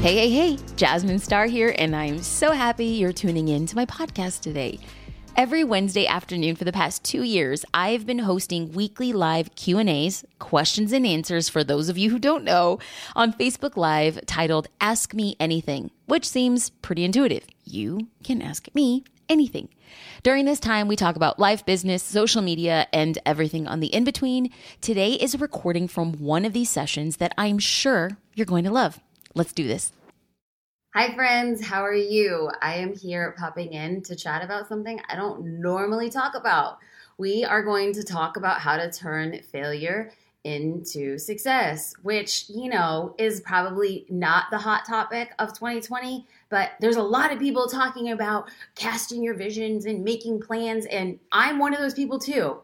[0.00, 3.84] Hey, hey, hey, Jasmine Star here, and I'm so happy you're tuning in to my
[3.84, 4.78] podcast today.
[5.36, 10.92] Every Wednesday afternoon for the past 2 years, I've been hosting weekly live Q&As, questions
[10.92, 12.78] and answers for those of you who don't know,
[13.16, 17.44] on Facebook Live titled Ask Me Anything, which seems pretty intuitive.
[17.64, 19.68] You can ask me anything.
[20.22, 24.04] During this time, we talk about life, business, social media, and everything on the in
[24.04, 24.52] between.
[24.80, 28.70] Today is a recording from one of these sessions that I'm sure you're going to
[28.70, 29.00] love.
[29.38, 29.92] Let's do this.
[30.96, 31.64] Hi, friends.
[31.64, 32.50] How are you?
[32.60, 36.78] I am here popping in to chat about something I don't normally talk about.
[37.18, 40.10] We are going to talk about how to turn failure
[40.42, 46.96] into success, which, you know, is probably not the hot topic of 2020, but there's
[46.96, 50.84] a lot of people talking about casting your visions and making plans.
[50.86, 52.58] And I'm one of those people too.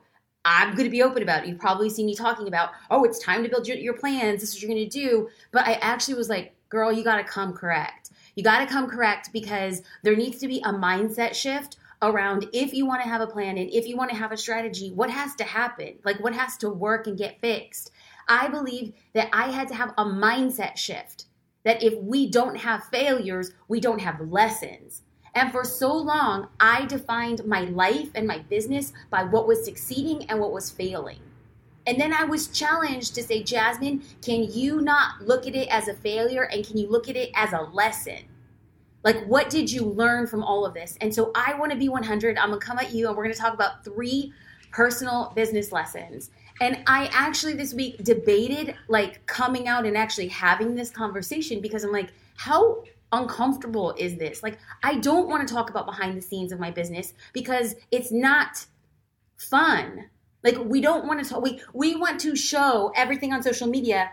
[0.45, 1.48] I'm going to be open about it.
[1.48, 4.41] You've probably seen me talking about, oh, it's time to build your, your plans.
[4.41, 5.29] This is what you're going to do.
[5.53, 8.11] But I actually was like, girl, you got to come correct.
[8.34, 12.75] You got to come correct because there needs to be a mindset shift around if
[12.75, 15.11] you want to have a plan and if you want to have a strategy, what
[15.11, 15.98] has to happen?
[16.05, 17.91] Like, what has to work and get fixed?
[18.29, 21.27] I believe that I had to have a mindset shift
[21.65, 25.03] that if we don't have failures, we don't have lessons.
[25.35, 30.31] And for so long, I defined my life and my business by what was succeeding
[30.31, 31.20] and what was failing.
[31.87, 35.89] And then I was challenged to say, Jasmine, can you not look at it as
[35.89, 38.21] a failure and can you look at it as a lesson?
[39.03, 40.97] Like, what did you learn from all of this?
[41.03, 42.39] And so I want to be 100.
[42.39, 44.33] I'm going to come at you and we're going to talk about three
[44.73, 46.31] personal business lessons.
[46.61, 51.85] And I actually this week debated like coming out and actually having this conversation because
[51.85, 52.83] I'm like, how
[53.13, 54.43] uncomfortable is this?
[54.43, 58.11] Like, I don't want to talk about behind the scenes of my business because it's
[58.11, 58.67] not
[59.37, 60.07] fun.
[60.45, 64.11] Like, we don't want to talk, we, we want to show everything on social media,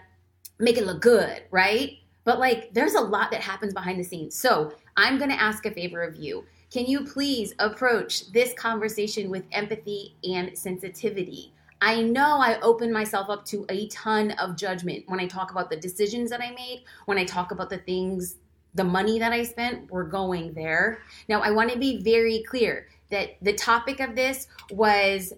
[0.60, 1.98] make it look good, right?
[2.24, 4.36] But like, there's a lot that happens behind the scenes.
[4.36, 6.46] So I'm to ask a favor of you.
[6.72, 11.52] Can you please approach this conversation with empathy and sensitivity?
[11.82, 15.70] I know I open myself up to a ton of judgment when I talk about
[15.70, 18.38] the decisions that I made, when I talk about the things,
[18.76, 21.00] the money that I spent, we're going there.
[21.28, 25.34] Now, I want to be very clear that the topic of this was,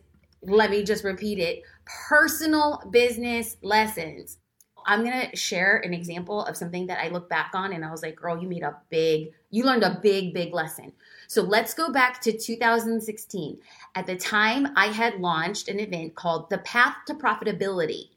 [0.45, 4.37] let me just repeat it personal business lessons.
[4.85, 7.91] I'm going to share an example of something that I look back on and I
[7.91, 10.91] was like, girl, you made a big, you learned a big, big lesson.
[11.27, 13.59] So let's go back to 2016.
[13.95, 18.09] At the time, I had launched an event called The Path to Profitability.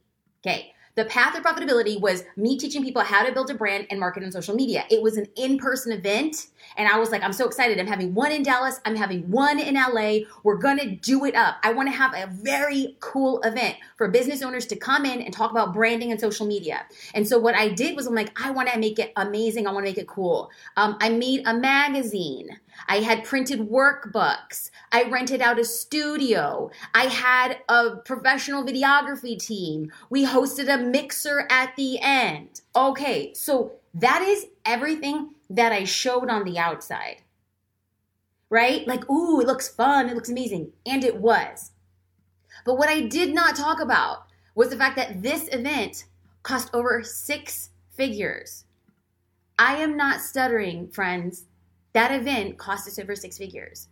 [0.45, 0.73] Okay.
[0.97, 4.25] The path to profitability was me teaching people how to build a brand and market
[4.25, 4.87] on social media.
[4.91, 6.47] It was an in person event.
[6.79, 7.79] And I was like, I'm so excited.
[7.79, 8.81] I'm having one in Dallas.
[8.87, 10.21] I'm having one in LA.
[10.43, 11.57] We're going to do it up.
[11.62, 15.34] I want to have a very cool event for business owners to come in and
[15.34, 16.87] talk about branding and social media.
[17.13, 19.67] And so what I did was I'm like, I want to make it amazing.
[19.67, 20.51] I want to make it cool.
[20.78, 22.59] Um, I made a magazine.
[22.89, 24.71] I had printed workbooks.
[24.93, 26.71] I rented out a studio.
[26.95, 29.93] I had a professional videography team.
[30.11, 32.61] We hosted a mixer at the end.
[32.75, 37.23] Okay, so that is everything that I showed on the outside.
[38.49, 38.87] Right?
[38.87, 40.09] Like, ooh, it looks fun.
[40.09, 40.73] It looks amazing.
[40.85, 41.73] And it was.
[42.65, 46.05] But what I did not talk about was the fact that this event
[46.43, 48.65] cost over six figures.
[49.59, 51.47] I am not stuttering, friends.
[51.97, 53.89] That event cost us over six figures.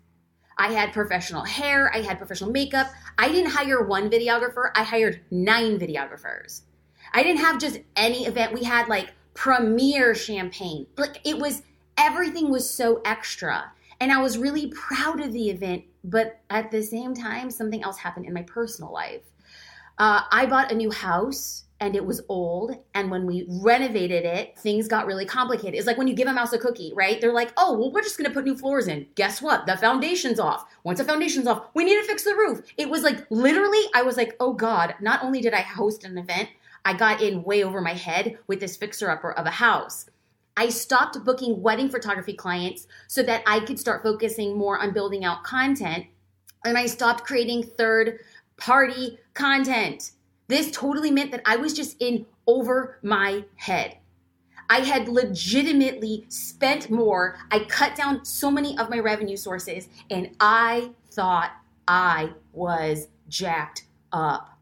[0.58, 2.88] I had professional hair, I had professional makeup.
[3.16, 6.64] I didn't hire one videographer, I hired nine videographers.
[7.14, 8.52] I didn't have just any event.
[8.52, 10.86] We had like premier champagne.
[10.98, 11.62] Like it was
[11.96, 13.72] everything was so extra.
[14.00, 17.96] And I was really proud of the event, but at the same time, something else
[17.96, 19.22] happened in my personal life.
[19.96, 22.76] Uh, I bought a new house and it was old.
[22.94, 25.74] And when we renovated it, things got really complicated.
[25.74, 27.20] It's like when you give a mouse a cookie, right?
[27.20, 29.06] They're like, oh, well, we're just gonna put new floors in.
[29.16, 29.66] Guess what?
[29.66, 30.64] The foundation's off.
[30.84, 32.62] Once the foundation's off, we need to fix the roof.
[32.76, 36.16] It was like literally, I was like, oh God, not only did I host an
[36.16, 36.48] event,
[36.84, 40.06] I got in way over my head with this fixer upper of a house.
[40.56, 45.24] I stopped booking wedding photography clients so that I could start focusing more on building
[45.24, 46.06] out content.
[46.64, 48.20] And I stopped creating third
[48.56, 50.12] party content.
[50.46, 53.98] This totally meant that I was just in over my head.
[54.68, 57.36] I had legitimately spent more.
[57.50, 61.52] I cut down so many of my revenue sources, and I thought
[61.86, 64.58] I was jacked up.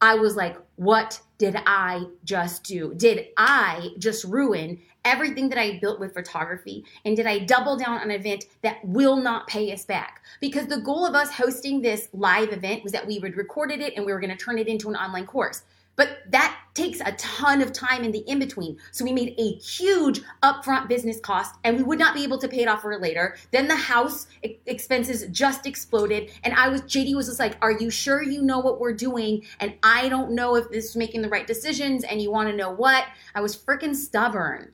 [0.00, 2.94] I was like, what did I just do?
[2.94, 6.84] Did I just ruin everything that I built with photography?
[7.04, 10.22] And did I double down on an event that will not pay us back?
[10.40, 13.94] Because the goal of us hosting this live event was that we would recorded it
[13.96, 15.62] and we were going to turn it into an online course.
[16.00, 18.78] But that takes a ton of time in the in between.
[18.90, 22.48] So we made a huge upfront business cost and we would not be able to
[22.48, 23.36] pay it off for later.
[23.50, 26.30] Then the house expenses just exploded.
[26.42, 29.42] And I was, JD was just like, Are you sure you know what we're doing?
[29.58, 32.56] And I don't know if this is making the right decisions and you want to
[32.56, 33.04] know what.
[33.34, 34.72] I was freaking stubborn.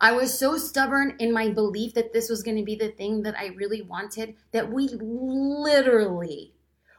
[0.00, 3.22] I was so stubborn in my belief that this was going to be the thing
[3.22, 6.54] that I really wanted that we literally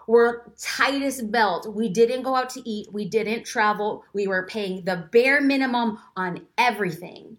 [0.08, 1.74] were tightest belt.
[1.74, 2.92] We didn't go out to eat.
[2.92, 4.04] We didn't travel.
[4.14, 7.38] We were paying the bare minimum on everything.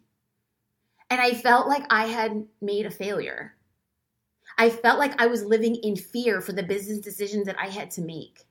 [1.11, 3.55] And I felt like I had made a failure.
[4.57, 7.91] I felt like I was living in fear for the business decisions that I had
[7.93, 8.47] to make.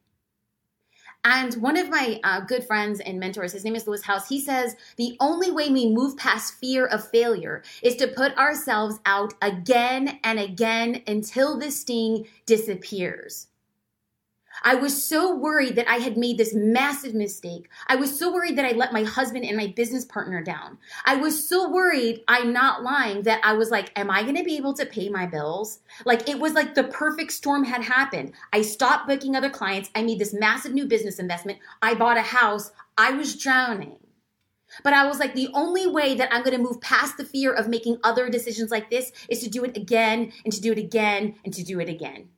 [1.26, 4.42] And one of my uh, good friends and mentors, his name is Lewis Howes, he
[4.42, 9.34] says the only way we move past fear of failure is to put ourselves out
[9.42, 13.48] again and again until the sting disappears.
[14.62, 17.70] I was so worried that I had made this massive mistake.
[17.88, 20.78] I was so worried that I let my husband and my business partner down.
[21.06, 24.44] I was so worried, I'm not lying, that I was like, am I going to
[24.44, 25.80] be able to pay my bills?
[26.06, 28.34] Like it was like the perfect storm had happened.
[28.52, 29.90] I stopped booking other clients.
[29.96, 31.60] I made this massive new business investment.
[31.82, 32.72] I bought a house.
[32.98, 33.98] I was drowning.
[34.84, 37.54] But I was like, the only way that I'm going to move past the fear
[37.54, 40.80] of making other decisions like this is to do it again and to do it
[40.80, 42.30] again and to do it again.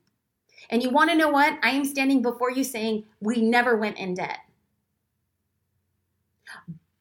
[0.70, 1.58] And you want to know what?
[1.62, 4.38] I am standing before you saying we never went in debt.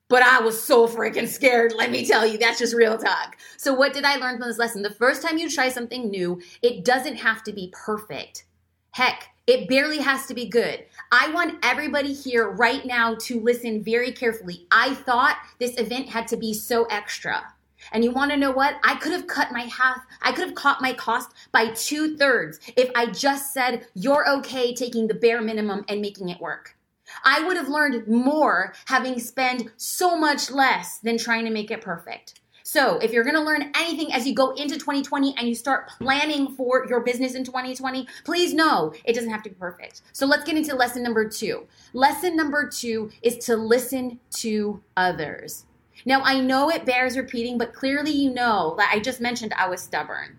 [0.08, 1.74] But I was so freaking scared.
[1.76, 3.38] Let me tell you, that's just real talk.
[3.58, 4.84] So, what did I learn from this lesson?
[4.84, 8.46] The first time you try something new, it doesn't have to be perfect.
[8.92, 10.86] Heck, it barely has to be good.
[11.12, 14.68] I want everybody here right now to listen very carefully.
[14.72, 17.44] I thought this event had to be so extra.
[17.92, 18.76] And you want to know what?
[18.84, 22.60] I could have cut my half, I could have cut my cost by two thirds
[22.76, 26.76] if I just said, you're okay taking the bare minimum and making it work.
[27.24, 31.82] I would have learned more having spent so much less than trying to make it
[31.82, 32.40] perfect.
[32.68, 35.88] So, if you're going to learn anything as you go into 2020 and you start
[36.00, 40.02] planning for your business in 2020, please know it doesn't have to be perfect.
[40.14, 41.68] So, let's get into lesson number two.
[41.94, 45.66] Lesson number two is to listen to others.
[46.06, 49.68] Now, I know it bears repeating, but clearly you know that I just mentioned I
[49.68, 50.38] was stubborn.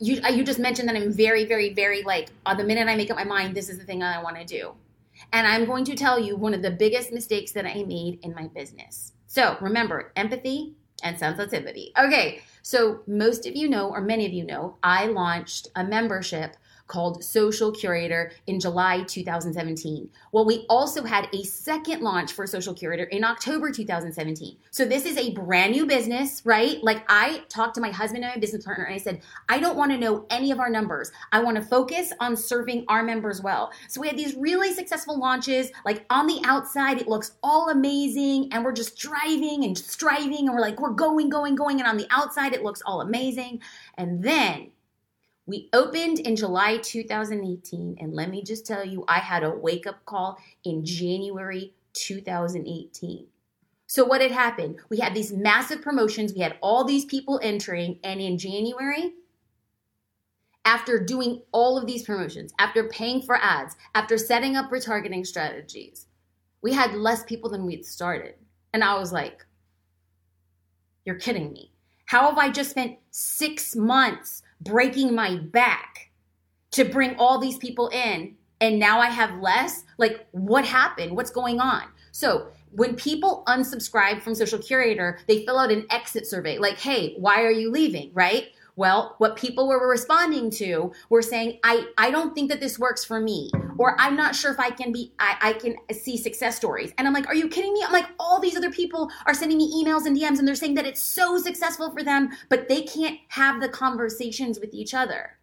[0.00, 2.96] You, uh, you just mentioned that I'm very, very, very like, on the minute I
[2.96, 4.72] make up my mind, this is the thing I want to do.
[5.32, 8.34] And I'm going to tell you one of the biggest mistakes that I made in
[8.34, 9.12] my business.
[9.28, 10.74] So remember, empathy
[11.04, 11.92] and sensitivity.
[11.98, 16.56] Okay, so most of you know, or many of you know, I launched a membership
[16.86, 20.08] called Social Curator in July 2017.
[20.32, 24.56] Well, we also had a second launch for Social Curator in October 2017.
[24.70, 26.82] So this is a brand new business, right?
[26.82, 29.76] Like I talked to my husband and my business partner and I said, I don't
[29.76, 31.10] want to know any of our numbers.
[31.32, 33.72] I want to focus on serving our members well.
[33.88, 35.70] So we had these really successful launches.
[35.84, 40.50] Like on the outside, it looks all amazing and we're just driving and striving and
[40.52, 41.80] we're like, we're going, going, going.
[41.80, 43.60] And on the outside, it looks all amazing.
[43.96, 44.70] And then
[45.46, 49.86] we opened in July 2018, and let me just tell you, I had a wake
[49.86, 53.26] up call in January 2018.
[53.86, 54.76] So, what had happened?
[54.88, 59.12] We had these massive promotions, we had all these people entering, and in January,
[60.64, 66.06] after doing all of these promotions, after paying for ads, after setting up retargeting strategies,
[66.62, 68.34] we had less people than we'd started.
[68.72, 69.44] And I was like,
[71.04, 71.70] you're kidding me.
[72.06, 76.10] How have I just spent six months breaking my back
[76.72, 79.84] to bring all these people in and now I have less?
[79.98, 81.16] Like, what happened?
[81.16, 81.82] What's going on?
[82.12, 87.14] So, when people unsubscribe from Social Curator, they fill out an exit survey like, hey,
[87.18, 88.10] why are you leaving?
[88.14, 88.48] Right?
[88.76, 93.04] Well, what people were responding to were saying, I, I don't think that this works
[93.04, 96.56] for me, or I'm not sure if I can be, I, I can see success
[96.56, 96.92] stories.
[96.98, 97.84] And I'm like, are you kidding me?
[97.86, 100.74] I'm like, all these other people are sending me emails and DMs and they're saying
[100.74, 105.38] that it's so successful for them, but they can't have the conversations with each other.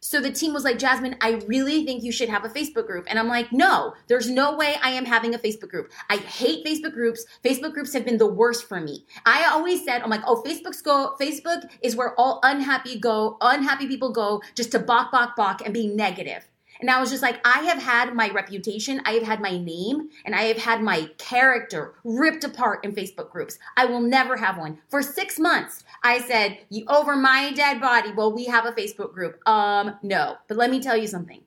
[0.00, 3.04] So the team was like, Jasmine, I really think you should have a Facebook group.
[3.08, 5.92] And I'm like, no, there's no way I am having a Facebook group.
[6.08, 7.24] I hate Facebook groups.
[7.44, 9.04] Facebook groups have been the worst for me.
[9.26, 13.86] I always said, I'm like, oh, Facebook's go, Facebook is where all unhappy go, unhappy
[13.86, 16.48] people go just to balk, balk, balk and be negative.
[16.80, 20.08] And I was just like, I have had my reputation, I have had my name,
[20.24, 23.58] and I have had my character ripped apart in Facebook groups.
[23.76, 24.78] I will never have one.
[24.88, 28.12] For six months, I said, you over my dead body.
[28.12, 29.46] Well, we have a Facebook group.
[29.46, 30.36] Um, no.
[30.48, 31.42] But let me tell you something.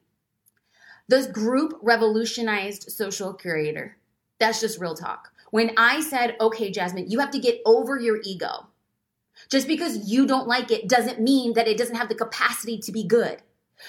[1.07, 3.97] This group revolutionized social curator.
[4.39, 5.29] That's just real talk.
[5.51, 8.67] When I said, okay, Jasmine, you have to get over your ego.
[9.49, 12.91] Just because you don't like it doesn't mean that it doesn't have the capacity to
[12.91, 13.41] be good.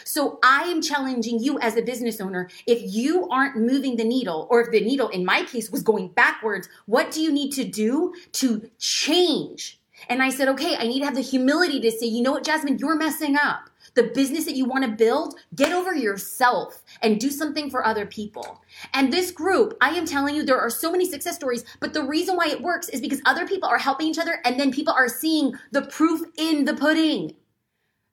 [0.04, 2.48] So I am challenging you as a business owner.
[2.66, 6.08] If you aren't moving the needle, or if the needle in my case was going
[6.08, 9.80] backwards, what do you need to do to change?
[10.08, 12.44] And I said, okay, I need to have the humility to say, you know what,
[12.44, 13.70] Jasmine, you're messing up.
[13.94, 18.06] The business that you want to build, get over yourself and do something for other
[18.06, 18.60] people.
[18.92, 22.02] And this group, I am telling you, there are so many success stories, but the
[22.02, 24.92] reason why it works is because other people are helping each other and then people
[24.92, 27.36] are seeing the proof in the pudding.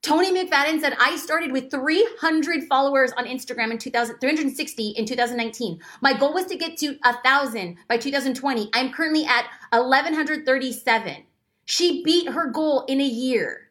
[0.02, 5.80] Tony McFadden said, I started with 300 followers on Instagram in 2000, 360 in 2019.
[6.02, 8.72] My goal was to get to a thousand by 2020.
[8.74, 11.24] I'm currently at 1137.
[11.66, 13.70] She beat her goal in a year.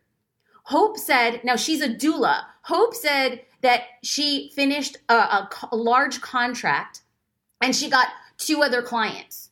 [0.64, 2.44] Hope said, now she's a doula.
[2.62, 7.00] Hope said that she finished a, a, a large contract
[7.60, 8.08] and she got
[8.38, 9.50] two other clients.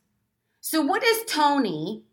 [0.61, 2.03] So, what does Tony,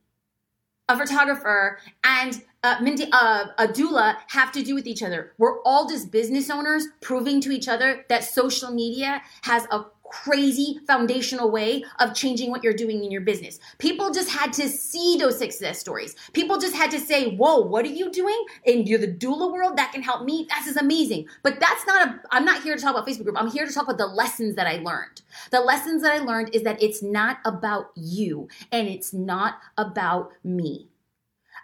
[0.88, 5.32] a photographer, and uh, Mindy, uh, a doula have to do with each other?
[5.38, 10.80] We're all just business owners proving to each other that social media has a crazy
[10.86, 13.58] foundational way of changing what you're doing in your business.
[13.78, 16.14] People just had to see those success stories.
[16.32, 18.44] People just had to say, Whoa, what are you doing?
[18.66, 20.46] And you're the doula world that can help me.
[20.48, 21.26] That's is amazing.
[21.42, 23.36] But that's not a, I'm not here to talk about Facebook group.
[23.38, 25.22] I'm here to talk about the lessons that I learned.
[25.50, 30.32] The lessons that I learned is that it's not about you and it's not about
[30.44, 30.88] me.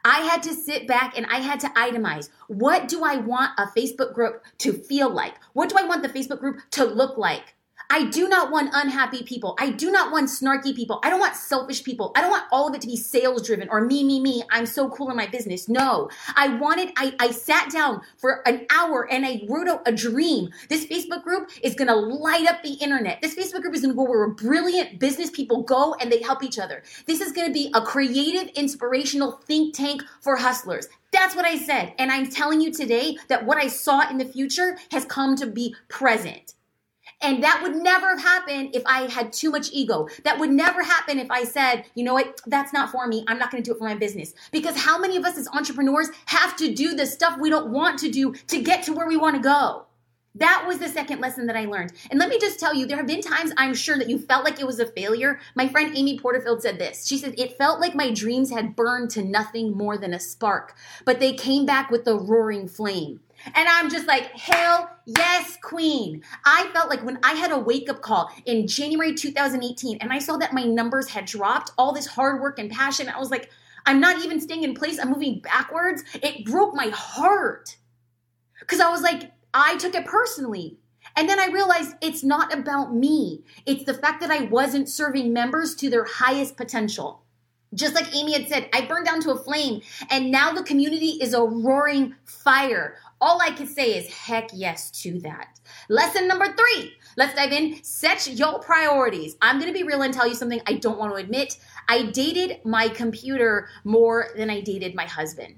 [0.04, 2.28] I had to sit back and I had to itemize.
[2.48, 5.34] What do I want a Facebook group to feel like?
[5.52, 7.54] What do I want the Facebook group to look like?
[7.92, 9.54] I do not want unhappy people.
[9.58, 10.98] I do not want snarky people.
[11.04, 12.10] I don't want selfish people.
[12.16, 14.42] I don't want all of it to be sales driven or me, me, me.
[14.50, 15.68] I'm so cool in my business.
[15.68, 19.92] No, I wanted, I, I sat down for an hour and I wrote out a
[19.92, 20.48] dream.
[20.70, 23.20] This Facebook group is going to light up the internet.
[23.20, 26.42] This Facebook group is going to go where brilliant business people go and they help
[26.42, 26.82] each other.
[27.04, 30.88] This is going to be a creative, inspirational think tank for hustlers.
[31.10, 31.92] That's what I said.
[31.98, 35.46] And I'm telling you today that what I saw in the future has come to
[35.46, 36.54] be present.
[37.22, 40.08] And that would never have happened if I had too much ego.
[40.24, 43.24] That would never happen if I said, you know what, that's not for me.
[43.28, 44.34] I'm not going to do it for my business.
[44.50, 47.98] Because how many of us as entrepreneurs have to do the stuff we don't want
[48.00, 49.86] to do to get to where we want to go?
[50.34, 51.92] That was the second lesson that I learned.
[52.10, 54.44] And let me just tell you, there have been times I'm sure that you felt
[54.44, 55.38] like it was a failure.
[55.54, 57.06] My friend Amy Porterfield said this.
[57.06, 60.74] She said, It felt like my dreams had burned to nothing more than a spark,
[61.04, 63.20] but they came back with a roaring flame.
[63.54, 66.22] And I'm just like, hell yes, queen.
[66.44, 70.18] I felt like when I had a wake up call in January 2018 and I
[70.18, 73.50] saw that my numbers had dropped, all this hard work and passion, I was like,
[73.86, 74.98] I'm not even staying in place.
[74.98, 76.04] I'm moving backwards.
[76.14, 77.76] It broke my heart.
[78.60, 80.78] Because I was like, I took it personally.
[81.16, 83.42] And then I realized it's not about me.
[83.66, 87.22] It's the fact that I wasn't serving members to their highest potential.
[87.74, 89.80] Just like Amy had said, I burned down to a flame,
[90.10, 92.96] and now the community is a roaring fire.
[93.22, 95.60] All I can say is heck yes to that.
[95.88, 96.94] Lesson number three.
[97.16, 97.80] Let's dive in.
[97.84, 99.36] Set your priorities.
[99.40, 101.56] I'm going to be real and tell you something I don't want to admit.
[101.88, 105.54] I dated my computer more than I dated my husband.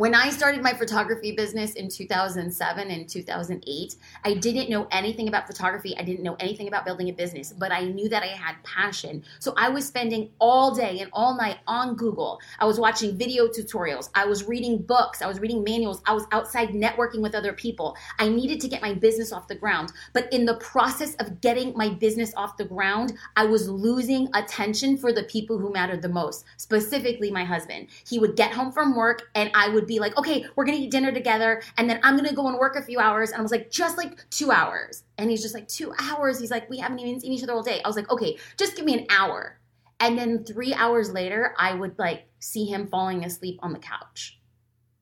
[0.00, 5.46] When I started my photography business in 2007 and 2008, I didn't know anything about
[5.46, 5.94] photography.
[5.98, 9.22] I didn't know anything about building a business, but I knew that I had passion.
[9.40, 12.40] So I was spending all day and all night on Google.
[12.58, 14.08] I was watching video tutorials.
[14.14, 15.20] I was reading books.
[15.20, 16.00] I was reading manuals.
[16.06, 17.94] I was outside networking with other people.
[18.18, 19.92] I needed to get my business off the ground.
[20.14, 24.96] But in the process of getting my business off the ground, I was losing attention
[24.96, 27.88] for the people who mattered the most, specifically my husband.
[28.08, 30.90] He would get home from work and I would be like, okay, we're gonna eat
[30.90, 33.30] dinner together, and then I'm gonna go and work a few hours.
[33.30, 35.04] And I was like, just like two hours.
[35.18, 36.40] And he's just like, two hours.
[36.40, 37.82] He's like, we haven't even seen each other all day.
[37.84, 39.60] I was like, okay, just give me an hour.
[40.00, 44.40] And then three hours later, I would like see him falling asleep on the couch.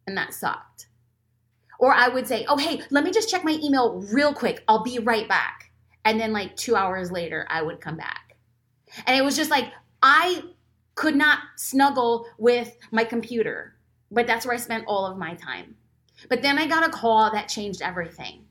[0.06, 0.88] And that sucked.
[1.78, 4.64] Or I would say, oh, hey, let me just check my email real quick.
[4.66, 5.70] I'll be right back.
[6.04, 8.36] And then like two hours later, I would come back.
[9.06, 10.42] And it was just like, I
[10.96, 13.77] could not snuggle with my computer
[14.10, 15.76] but that's where I spent all of my time.
[16.28, 18.44] But then I got a call that changed everything.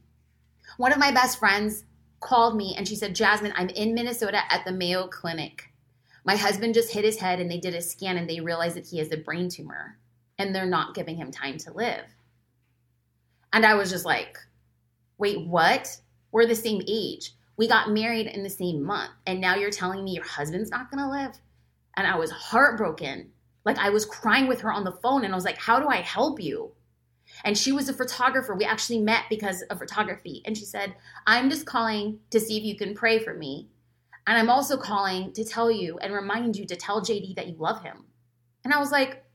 [0.77, 1.83] One of my best friends
[2.19, 5.71] called me and she said, Jasmine, I'm in Minnesota at the Mayo Clinic.
[6.23, 8.87] My husband just hit his head and they did a scan and they realized that
[8.87, 9.97] he has a brain tumor
[10.37, 12.05] and they're not giving him time to live.
[13.53, 14.37] And I was just like,
[15.17, 15.97] wait, what?
[16.31, 17.31] We're the same age.
[17.55, 19.11] We got married in the same month.
[19.25, 21.39] And now you're telling me your husband's not going to live?
[21.95, 23.31] And I was heartbroken
[23.67, 25.89] like I was crying with her on the phone and I was like, How do
[25.89, 26.71] I help you?
[27.43, 28.55] And she was a photographer.
[28.55, 30.41] We actually met because of photography.
[30.45, 30.95] And she said,
[31.27, 33.67] I'm just calling to see if you can pray for me.
[34.25, 37.55] And I'm also calling to tell you and remind you to tell JD that you
[37.59, 38.05] love him.
[38.63, 39.25] And I was like,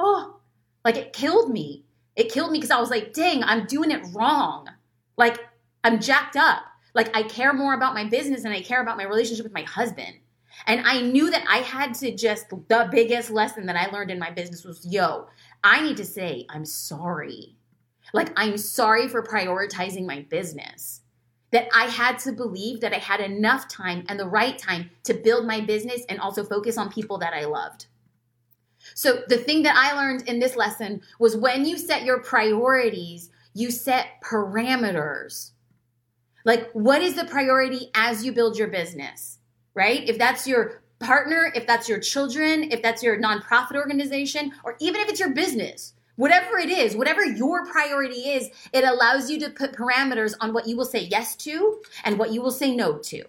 [0.00, 0.40] Oh,
[0.84, 1.84] like it killed me
[2.16, 4.68] It killed me because I was like, dang, I'm doing it wrong.
[5.16, 5.38] Like,
[5.84, 6.64] I'm jacked up.
[6.92, 9.62] Like, I care more about my business than I care about my relationship with my
[9.62, 10.14] husband.
[10.66, 14.18] And I knew that I had to just, the biggest lesson that I learned in
[14.18, 15.26] my business was yo,
[15.62, 17.56] I need to say, I'm sorry.
[18.12, 21.00] Like, I'm sorry for prioritizing my business.
[21.50, 25.14] That I had to believe that I had enough time and the right time to
[25.14, 27.86] build my business and also focus on people that I loved.
[28.94, 33.30] So, the thing that I learned in this lesson was when you set your priorities,
[33.54, 35.52] you set parameters.
[36.44, 39.38] Like, what is the priority as you build your business,
[39.74, 40.08] right?
[40.08, 45.00] If that's your partner, if that's your children, if that's your nonprofit organization, or even
[45.00, 49.50] if it's your business, whatever it is, whatever your priority is, it allows you to
[49.50, 52.98] put parameters on what you will say yes to and what you will say no
[52.98, 53.24] to.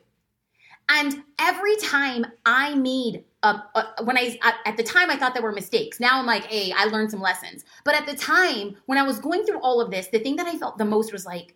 [0.87, 5.43] And every time I made a, a, when I at the time I thought there
[5.43, 5.99] were mistakes.
[5.99, 7.65] Now I'm like, hey, I learned some lessons.
[7.83, 10.47] But at the time when I was going through all of this, the thing that
[10.47, 11.55] I felt the most was like,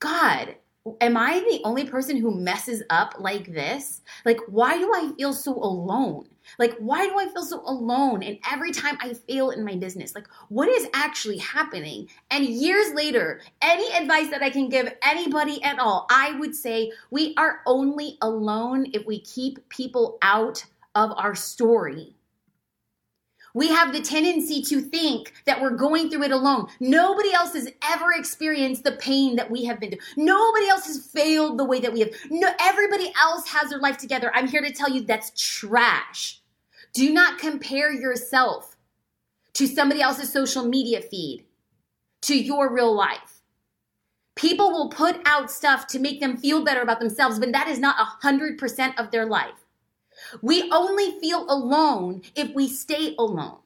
[0.00, 0.56] God,
[1.00, 4.02] am I the only person who messes up like this?
[4.24, 6.28] Like, why do I feel so alone?
[6.58, 8.22] Like, why do I feel so alone?
[8.22, 12.08] And every time I fail in my business, like, what is actually happening?
[12.30, 16.92] And years later, any advice that I can give anybody at all, I would say
[17.10, 20.64] we are only alone if we keep people out
[20.94, 22.14] of our story.
[23.56, 26.66] We have the tendency to think that we're going through it alone.
[26.78, 30.24] Nobody else has ever experienced the pain that we have been through.
[30.24, 32.10] Nobody else has failed the way that we have.
[32.28, 34.30] No, everybody else has their life together.
[34.34, 36.42] I'm here to tell you that's trash.
[36.92, 38.76] Do not compare yourself
[39.54, 41.46] to somebody else's social media feed,
[42.22, 43.40] to your real life.
[44.34, 47.78] People will put out stuff to make them feel better about themselves, but that is
[47.78, 49.65] not 100% of their life.
[50.42, 53.58] We only feel alone if we stay alone.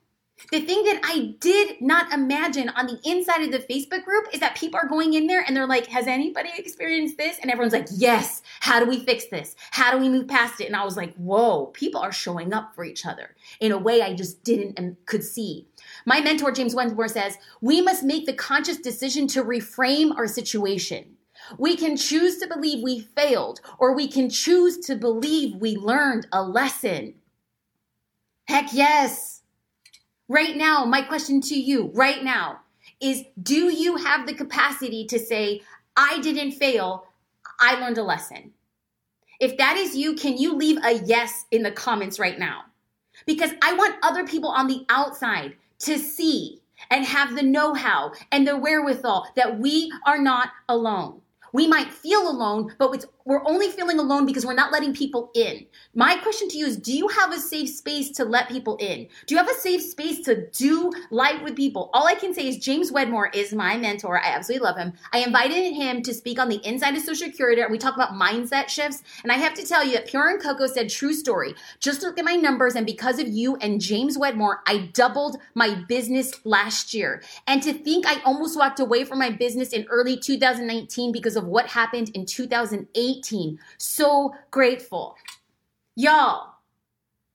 [0.50, 4.40] The thing that I did not imagine on the inside of the Facebook group is
[4.40, 7.38] that people are going in there and they're like, Has anybody experienced this?
[7.40, 8.42] And everyone's like, Yes.
[8.60, 9.54] How do we fix this?
[9.70, 10.66] How do we move past it?
[10.66, 14.02] And I was like, Whoa, people are showing up for each other in a way
[14.02, 15.66] I just didn't and could see.
[16.06, 21.16] My mentor, James Wedmore, says, We must make the conscious decision to reframe our situation.
[21.58, 26.26] We can choose to believe we failed, or we can choose to believe we learned
[26.32, 27.14] a lesson.
[28.46, 29.42] Heck yes.
[30.28, 32.60] Right now, my question to you right now
[33.00, 35.62] is Do you have the capacity to say,
[35.96, 37.06] I didn't fail,
[37.58, 38.52] I learned a lesson?
[39.40, 42.64] If that is you, can you leave a yes in the comments right now?
[43.26, 46.60] Because I want other people on the outside to see
[46.90, 51.20] and have the know how and the wherewithal that we are not alone.
[51.52, 55.66] We might feel alone, but we're only feeling alone because we're not letting people in.
[55.94, 59.08] My question to you is Do you have a safe space to let people in?
[59.26, 61.90] Do you have a safe space to do life with people?
[61.92, 64.20] All I can say is James Wedmore is my mentor.
[64.20, 64.92] I absolutely love him.
[65.12, 68.12] I invited him to speak on the inside of Social Curator, and we talk about
[68.12, 69.02] mindset shifts.
[69.22, 71.54] And I have to tell you that Pure and Coco said, True story.
[71.78, 75.74] Just look at my numbers, and because of you and James Wedmore, I doubled my
[75.88, 77.22] business last year.
[77.46, 81.46] And to think I almost walked away from my business in early 2019 because of
[81.46, 83.58] what happened in 2018.
[83.78, 85.16] So grateful.
[85.96, 86.54] Y'all,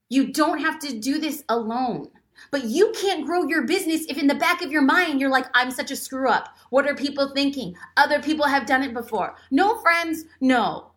[0.10, 2.10] you don't have to do this alone.
[2.52, 5.48] But you can't grow your business if in the back of your mind you're like,
[5.54, 6.56] I'm such a screw up.
[6.70, 7.76] What are people thinking?
[7.98, 9.36] Other people have done it before.
[9.52, 10.92] No, friends, no.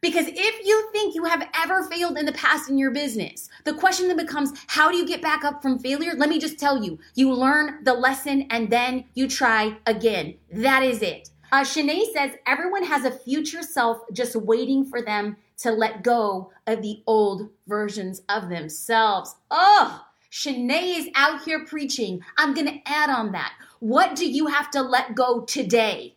[0.00, 3.72] Because if you think you have ever failed in the past in your business, the
[3.72, 6.12] question then becomes how do you get back up from failure?
[6.14, 10.34] Let me just tell you you learn the lesson and then you try again.
[10.52, 11.30] That is it.
[11.54, 16.50] Uh, Shanae says everyone has a future self just waiting for them to let go
[16.66, 19.36] of the old versions of themselves.
[19.52, 22.22] Oh, Shanae is out here preaching.
[22.38, 23.52] I'm going to add on that.
[23.78, 26.16] What do you have to let go today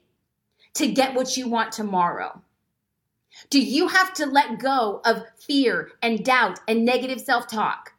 [0.73, 2.41] to get what you want tomorrow?
[3.51, 7.93] Do you have to let go of fear and doubt and negative self talk?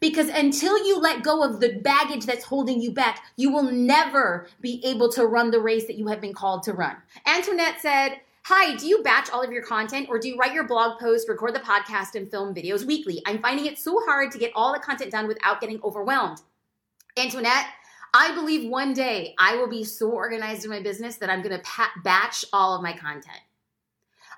[0.00, 4.48] Because until you let go of the baggage that's holding you back, you will never
[4.60, 6.96] be able to run the race that you have been called to run.
[7.26, 10.64] Antoinette said, Hi, do you batch all of your content or do you write your
[10.68, 13.22] blog post, record the podcast, and film videos weekly?
[13.24, 16.42] I'm finding it so hard to get all the content done without getting overwhelmed.
[17.16, 17.66] Antoinette,
[18.12, 21.58] I believe one day I will be so organized in my business that I'm going
[21.58, 23.40] to batch all of my content.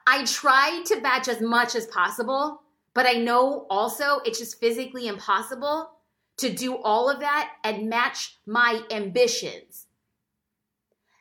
[0.06, 2.62] I try to batch as much as possible
[2.96, 5.90] but I know also it's just physically impossible
[6.38, 9.86] to do all of that and match my ambitions.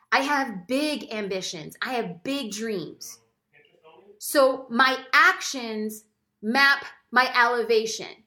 [0.09, 3.19] I have big ambitions, I have big dreams.
[4.19, 6.05] So my actions
[6.41, 8.23] map my elevation.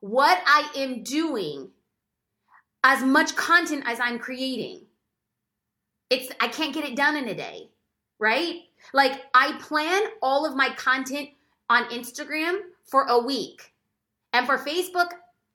[0.00, 1.70] What I am doing
[2.82, 4.82] as much content as I'm creating.
[6.10, 7.70] It's I can't get it done in a day,
[8.18, 8.56] right?
[8.92, 11.30] Like I plan all of my content
[11.70, 13.72] on Instagram for a week
[14.32, 15.08] and for Facebook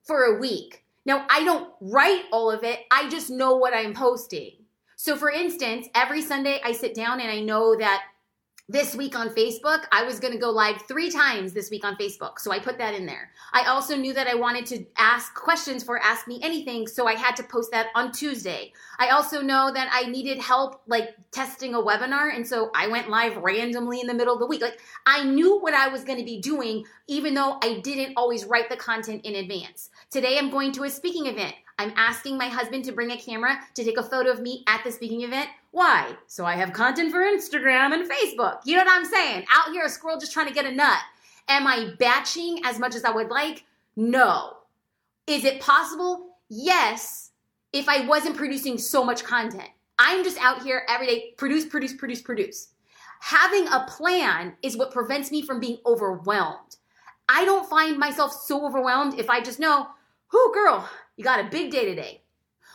[0.03, 0.83] for a week.
[1.05, 2.79] Now, I don't write all of it.
[2.91, 4.51] I just know what I'm posting.
[4.95, 8.03] So for instance, every Sunday I sit down and I know that
[8.69, 11.95] this week on Facebook, I was going to go live three times this week on
[11.95, 12.37] Facebook.
[12.37, 13.31] So I put that in there.
[13.51, 16.87] I also knew that I wanted to ask questions for Ask Me Anything.
[16.87, 18.71] So I had to post that on Tuesday.
[18.99, 22.33] I also know that I needed help like testing a webinar.
[22.33, 24.61] And so I went live randomly in the middle of the week.
[24.61, 28.45] Like I knew what I was going to be doing, even though I didn't always
[28.45, 29.89] write the content in advance.
[30.11, 31.55] Today I'm going to a speaking event.
[31.79, 34.83] I'm asking my husband to bring a camera to take a photo of me at
[34.83, 35.49] the speaking event.
[35.71, 36.13] Why?
[36.27, 38.59] So I have content for Instagram and Facebook.
[38.65, 39.45] You know what I'm saying?
[39.49, 40.99] Out here, a squirrel just trying to get a nut.
[41.47, 43.63] Am I batching as much as I would like?
[43.95, 44.57] No.
[45.25, 46.35] Is it possible?
[46.49, 47.31] Yes,
[47.71, 49.69] if I wasn't producing so much content.
[49.97, 52.69] I'm just out here every day, produce, produce, produce, produce.
[53.21, 56.75] Having a plan is what prevents me from being overwhelmed.
[57.29, 59.87] I don't find myself so overwhelmed if I just know,
[60.33, 62.21] whoo, girl, you got a big day today.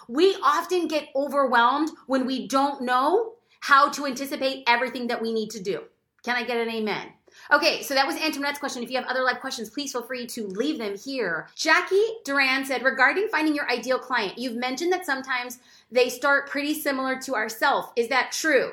[0.07, 5.49] We often get overwhelmed when we don't know how to anticipate everything that we need
[5.53, 5.85] to do.
[6.25, 7.09] Can I get an amen?
[7.51, 8.83] Okay, so that was Antoinette's question.
[8.83, 11.49] If you have other live questions, please feel free to leave them here.
[11.55, 15.59] Jackie Duran said, regarding finding your ideal client, you've mentioned that sometimes
[15.91, 17.89] they start pretty similar to ourselves.
[17.97, 18.73] Is that true?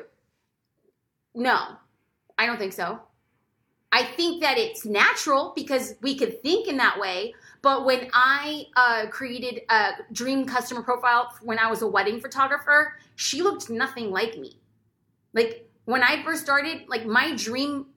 [1.34, 1.77] No,
[2.38, 2.99] I don't think so.
[3.93, 8.65] I think that it's natural because we could think in that way, but when I
[8.76, 14.10] uh, created a dream customer profile when I was a wedding photographer, she looked nothing
[14.10, 14.60] like me.
[15.34, 17.88] Like when I first started, like my dream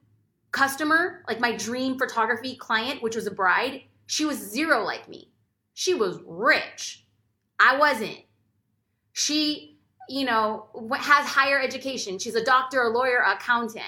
[0.52, 5.30] customer, like my dream photography client, which was a bride, she was zero like me.
[5.72, 7.04] She was rich.
[7.58, 8.20] I wasn't.
[9.12, 12.18] She, you know, has higher education.
[12.18, 13.84] She's a doctor, a lawyer, accountant.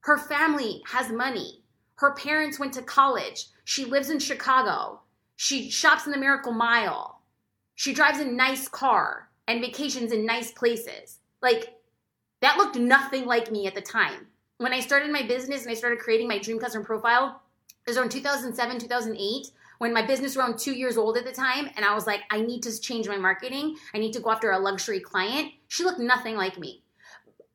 [0.00, 1.62] Her family has money.
[1.96, 3.46] Her parents went to college.
[3.64, 5.02] She lives in Chicago.
[5.42, 7.22] She shops in the Miracle Mile.
[7.74, 11.20] She drives a nice car and vacations in nice places.
[11.40, 11.76] Like,
[12.42, 14.26] that looked nothing like me at the time.
[14.58, 17.96] When I started my business and I started creating my dream customer profile, it was
[17.96, 19.46] around 2007, 2008
[19.78, 22.20] when my business was around two years old at the time and i was like
[22.30, 25.84] i need to change my marketing i need to go after a luxury client she
[25.84, 26.82] looked nothing like me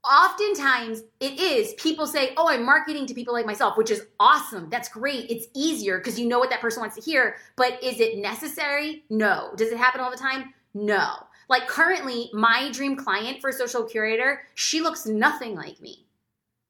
[0.06, 4.70] oftentimes it is people say oh i'm marketing to people like myself which is awesome.
[4.70, 5.30] That's great.
[5.30, 9.04] It's easier because you know what that person wants to hear but is it necessary?
[9.10, 9.52] No.
[9.56, 10.54] Does it happen all the time?
[10.74, 11.14] No.
[11.50, 16.06] Like currently my dream client for social curator she looks nothing like me.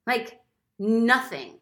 [0.07, 0.39] Like
[0.79, 1.59] nothing.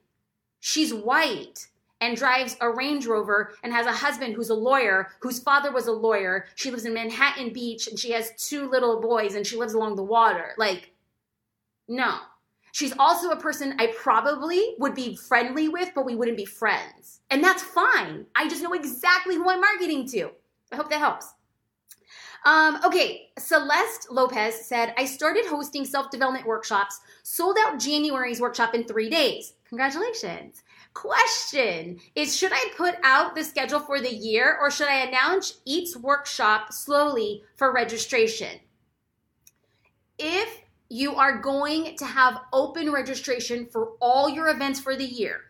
[0.59, 1.67] She's white
[2.03, 5.87] and drives a Range Rover and has a husband who's a lawyer, whose father was
[5.87, 6.47] a lawyer.
[6.55, 9.95] She lives in Manhattan Beach and she has two little boys and she lives along
[9.95, 10.53] the water.
[10.57, 10.91] Like,
[11.87, 12.19] no.
[12.71, 17.21] She's also a person I probably would be friendly with, but we wouldn't be friends.
[17.29, 18.25] And that's fine.
[18.35, 20.31] I just know exactly who I'm marketing to.
[20.71, 21.33] I hope that helps.
[22.45, 28.73] Um, okay, Celeste Lopez said, I started hosting self development workshops, sold out January's workshop
[28.73, 29.53] in three days.
[29.69, 30.63] Congratulations.
[30.93, 35.59] Question is Should I put out the schedule for the year or should I announce
[35.65, 38.59] each workshop slowly for registration?
[40.19, 40.62] If
[40.93, 45.41] you are going to have open registration for all your events for the year,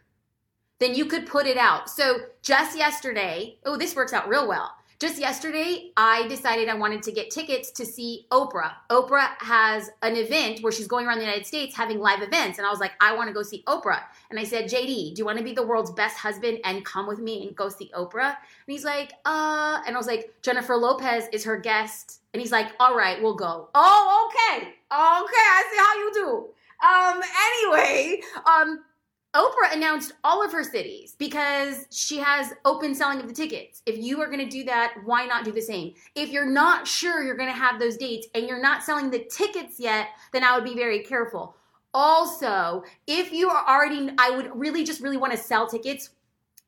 [0.80, 1.90] then you could put it out.
[1.90, 4.74] So just yesterday, oh, this works out real well.
[5.00, 8.74] Just yesterday, I decided I wanted to get tickets to see Oprah.
[8.90, 12.58] Oprah has an event where she's going around the United States having live events.
[12.58, 14.02] And I was like, I want to go see Oprah.
[14.30, 17.08] And I said, JD, do you want to be the world's best husband and come
[17.08, 18.30] with me and go see Oprah?
[18.30, 18.36] And
[18.68, 22.22] he's like, uh, and I was like, Jennifer Lopez is her guest.
[22.34, 23.70] And he's like, all right, we'll go.
[23.76, 24.68] Oh, okay.
[24.68, 26.50] Okay, I see how you do.
[26.84, 28.84] Um, anyway, um,
[29.36, 33.82] Oprah announced all of her cities because she has open selling of the tickets.
[33.88, 35.96] If you are going to do that, why not do the same?
[36.14, 39.26] If you're not sure you're going to have those dates and you're not selling the
[39.32, 41.56] tickets yet, then I would be very careful.
[41.96, 46.12] Also, if you are already, I would really just really want to sell tickets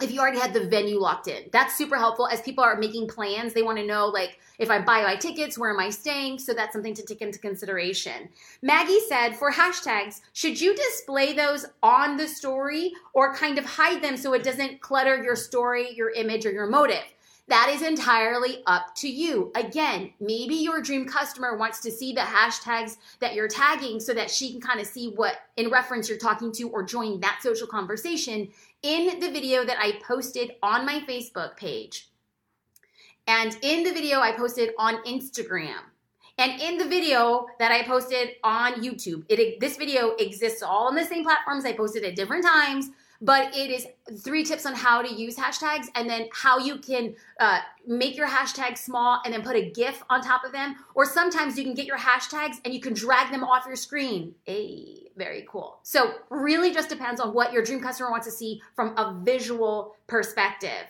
[0.01, 1.45] if you already had the venue locked in.
[1.53, 3.53] That's super helpful as people are making plans.
[3.53, 6.39] They want to know, like, if I buy my tickets, where am I staying?
[6.39, 8.27] So that's something to take into consideration.
[8.62, 14.03] Maggie said, for hashtags, should you display those on the story or kind of hide
[14.03, 17.03] them so it doesn't clutter your story, your image, or your motive?
[17.47, 19.51] That is entirely up to you.
[19.53, 24.31] Again, maybe your dream customer wants to see the hashtags that you're tagging so that
[24.31, 27.67] she can kind of see what in reference you're talking to or join that social
[27.67, 28.49] conversation
[28.81, 32.10] in the video that I posted on my Facebook page.
[33.27, 35.81] And in the video I posted on Instagram,
[36.38, 40.95] and in the video that I posted on YouTube, it this video exists all on
[40.95, 41.63] the same platforms.
[41.63, 42.89] I posted at different times,
[43.21, 43.88] but it is
[44.19, 48.28] three tips on how to use hashtags and then how you can uh, make your
[48.28, 50.75] hashtags small and then put a GIF on top of them.
[50.93, 54.36] Or sometimes you can get your hashtags and you can drag them off your screen.
[54.43, 55.80] Hey, very cool.
[55.84, 59.95] So really just depends on what your dream customer wants to see from a visual
[60.08, 60.86] perspective.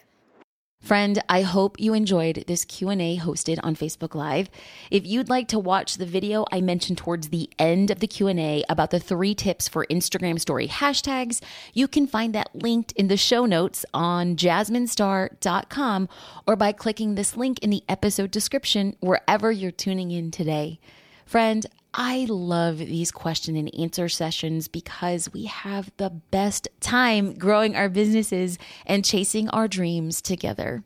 [0.86, 4.52] Friend, I hope you enjoyed this Q&A hosted on Facebook Live.
[4.92, 8.64] If you'd like to watch the video I mentioned towards the end of the Q&A
[8.70, 11.42] about the 3 tips for Instagram story hashtags,
[11.74, 16.08] you can find that linked in the show notes on jasminestar.com
[16.46, 20.80] or by clicking this link in the episode description wherever you're tuning in today.
[21.26, 21.66] Friend,
[21.98, 27.88] I love these question and answer sessions because we have the best time growing our
[27.88, 30.84] businesses and chasing our dreams together.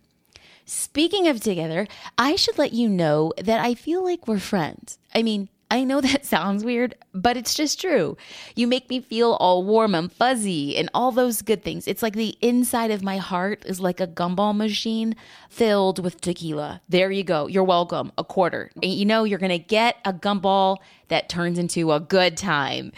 [0.65, 4.99] Speaking of together, I should let you know that I feel like we're friends.
[5.15, 8.17] I mean, I know that sounds weird, but it's just true.
[8.55, 11.87] You make me feel all warm and fuzzy and all those good things.
[11.87, 15.15] It's like the inside of my heart is like a gumball machine
[15.49, 16.81] filled with tequila.
[16.89, 17.47] There you go.
[17.47, 18.11] You're welcome.
[18.17, 18.71] A quarter.
[18.81, 20.77] And you know, you're going to get a gumball
[21.09, 22.91] that turns into a good time.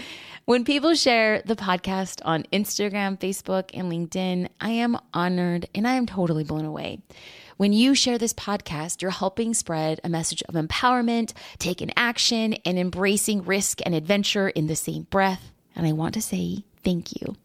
[0.46, 5.94] When people share the podcast on Instagram, Facebook, and LinkedIn, I am honored and I
[5.94, 7.00] am totally blown away.
[7.62, 12.80] When you share this podcast, you're helping spread a message of empowerment, taking action, and
[12.80, 15.52] embracing risk and adventure in the same breath.
[15.76, 17.36] And I want to say thank you.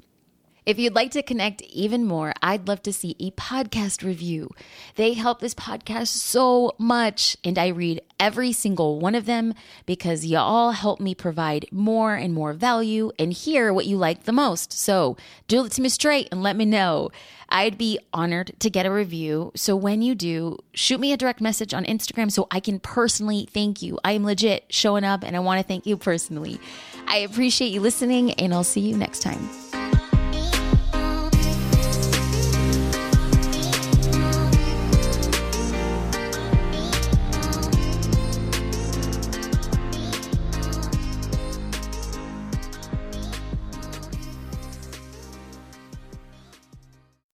[0.65, 4.51] If you'd like to connect even more, I'd love to see a podcast review.
[4.95, 9.53] They help this podcast so much, and I read every single one of them
[9.85, 14.33] because y'all help me provide more and more value and hear what you like the
[14.33, 14.73] most.
[14.73, 17.11] So do it to me straight and let me know.
[17.49, 19.53] I'd be honored to get a review.
[19.55, 23.49] So when you do, shoot me a direct message on Instagram so I can personally
[23.53, 23.99] thank you.
[24.05, 26.59] I am legit showing up and I want to thank you personally.
[27.07, 29.66] I appreciate you listening, and I'll see you next time.